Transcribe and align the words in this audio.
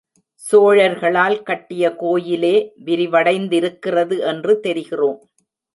சோழர்களால் 0.51 1.37
கட்டிய 1.43 1.91
கோயிலே 1.95 2.55
விரிவடைந்திருக்கிறது 2.85 4.19
என்று 4.19 4.59
தெரிகிறோம். 4.63 5.21